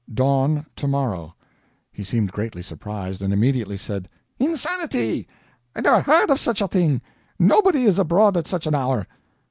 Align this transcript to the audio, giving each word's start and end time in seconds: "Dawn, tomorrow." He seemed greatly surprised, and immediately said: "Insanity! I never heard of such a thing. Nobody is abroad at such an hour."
"Dawn, 0.11 0.65
tomorrow." 0.75 1.35
He 1.91 2.01
seemed 2.03 2.31
greatly 2.31 2.63
surprised, 2.63 3.21
and 3.21 3.31
immediately 3.31 3.77
said: 3.77 4.09
"Insanity! 4.39 5.27
I 5.75 5.81
never 5.81 6.01
heard 6.01 6.31
of 6.31 6.39
such 6.39 6.59
a 6.59 6.67
thing. 6.67 7.03
Nobody 7.37 7.83
is 7.83 7.99
abroad 7.99 8.35
at 8.35 8.47
such 8.47 8.65
an 8.65 8.73
hour." 8.73 9.05